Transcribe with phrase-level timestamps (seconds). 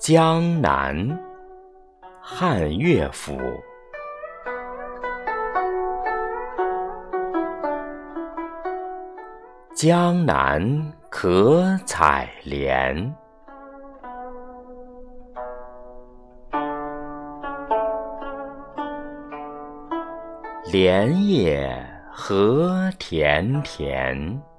[0.00, 1.20] 江南，
[2.22, 3.38] 汉乐府。
[9.74, 13.14] 江南可采莲，
[20.72, 21.70] 莲叶
[22.10, 24.49] 何田田。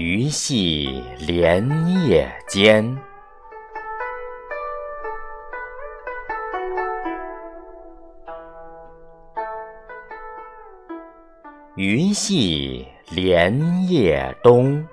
[0.00, 1.68] 鱼戏莲
[2.06, 2.96] 叶间，
[11.74, 14.86] 鱼戏莲叶东，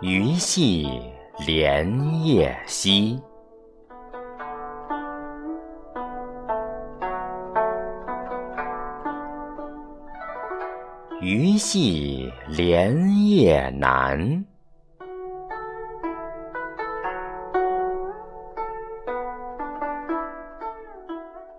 [0.00, 0.86] 鱼戏
[1.44, 3.20] 莲叶西。
[11.30, 14.46] 鱼戏莲叶南，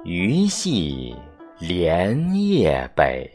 [0.04, 1.16] 鱼戏
[1.60, 3.30] 莲叶北。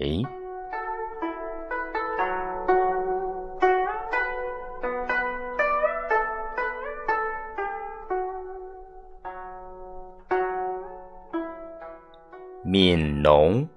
[12.66, 13.62] 《悯农·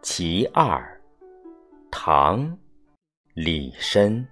[0.00, 0.78] 其二》
[2.06, 2.58] 唐，
[3.32, 4.22] 李绅。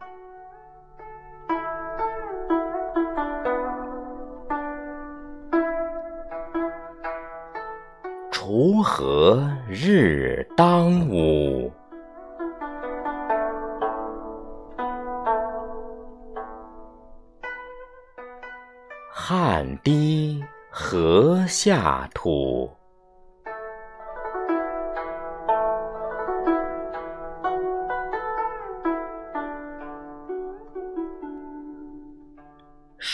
[8.30, 11.72] 锄禾日当午，
[19.10, 22.70] 汗滴禾下土。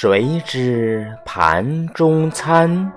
[0.01, 2.93] 谁知盘中餐，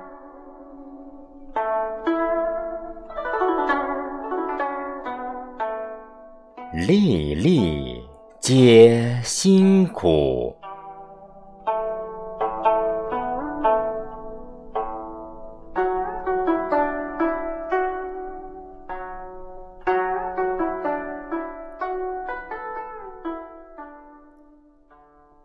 [6.73, 8.03] 粒粒
[8.39, 10.55] 皆辛苦。《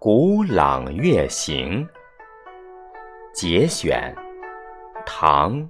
[0.09, 1.85] 古朗月行》
[3.35, 4.15] 节选，
[5.05, 5.55] 唐·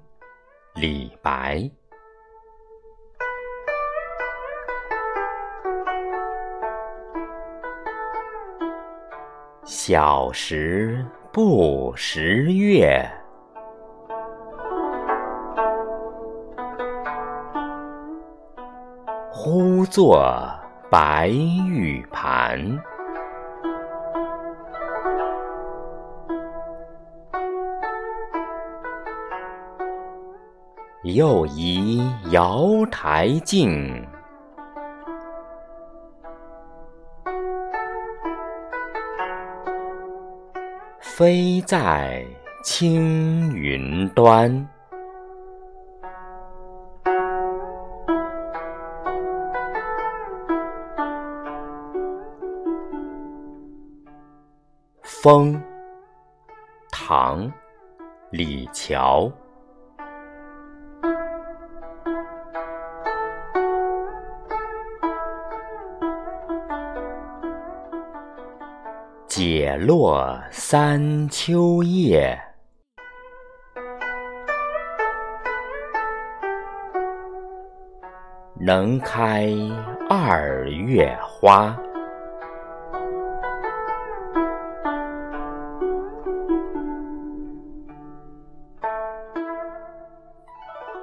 [0.75, 1.71] 李白。
[9.65, 13.11] 小时不识月，
[19.33, 20.31] 呼作
[20.91, 22.79] 白玉盘。
[31.15, 32.03] 又疑
[32.33, 34.05] 瑶台镜，
[40.99, 42.27] 飞在
[42.65, 44.69] 青云端。
[55.05, 55.63] 风，
[56.91, 57.49] 唐，
[58.31, 59.33] 李峤。
[69.37, 72.41] 解落三秋叶，
[78.59, 79.53] 能开
[80.09, 81.77] 二月花。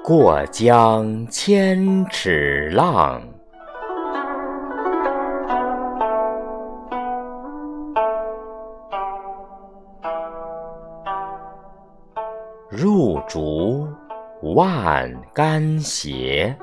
[0.04, 3.22] 过江千尺浪。
[12.76, 13.88] 入竹
[14.56, 16.58] 万竿斜。